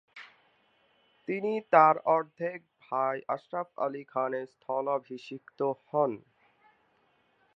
তিনি 1.27 1.53
তার 1.73 1.95
অর্ধেক 2.15 2.59
ভাই 2.83 3.17
আশরাফ 3.27 3.69
আলী 3.77 4.03
খানের 4.11 4.45
স্থলাভিষিক্ত 4.53 5.59
হন। 5.83 6.11